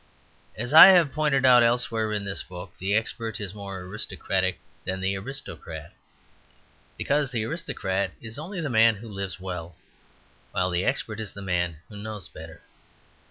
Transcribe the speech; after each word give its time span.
As 0.55 0.73
I 0.73 0.87
have 0.87 1.13
pointed 1.13 1.45
out 1.45 1.61
elsewhere 1.61 2.11
in 2.11 2.25
this 2.25 2.41
book, 2.41 2.75
the 2.79 2.95
expert 2.95 3.39
is 3.39 3.53
more 3.53 3.81
aristocratic 3.81 4.59
than 4.83 4.99
the 4.99 5.15
aristocrat, 5.15 5.93
because 6.97 7.29
the 7.29 7.43
aristocrat 7.45 8.09
is 8.19 8.39
only 8.39 8.59
the 8.59 8.67
man 8.67 8.95
who 8.95 9.07
lives 9.07 9.39
well, 9.39 9.75
while 10.53 10.71
the 10.71 10.85
expert 10.85 11.19
is 11.19 11.33
the 11.33 11.43
man 11.43 11.81
who 11.87 11.97
knows 11.97 12.27
better. 12.27 12.63